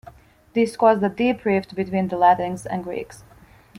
This 0.53 0.75
caused 0.75 1.03
a 1.03 1.09
deep 1.09 1.45
rift 1.45 1.75
between 1.75 2.07
the 2.07 2.17
Latins 2.17 2.65
and 2.65 2.83
Greeks. 2.83 3.23